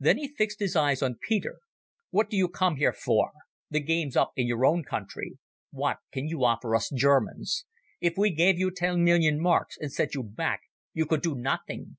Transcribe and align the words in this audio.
Then 0.00 0.18
he 0.18 0.34
fixed 0.34 0.58
his 0.58 0.74
eyes 0.74 1.00
on 1.00 1.14
Peter. 1.28 1.58
"What 2.10 2.28
do 2.28 2.36
you 2.36 2.48
come 2.48 2.74
here 2.74 2.92
for? 2.92 3.30
The 3.70 3.78
game's 3.78 4.16
up 4.16 4.32
in 4.34 4.48
your 4.48 4.66
own 4.66 4.82
country. 4.82 5.38
What 5.70 5.98
can 6.10 6.26
you 6.26 6.42
offer 6.44 6.74
us 6.74 6.90
Germans? 6.92 7.64
If 8.00 8.14
we 8.16 8.30
gave 8.30 8.58
you 8.58 8.72
ten 8.72 9.04
million 9.04 9.40
marks 9.40 9.78
and 9.80 9.92
sent 9.92 10.16
you 10.16 10.24
back 10.24 10.62
you 10.92 11.06
could 11.06 11.22
do 11.22 11.36
nothing. 11.36 11.98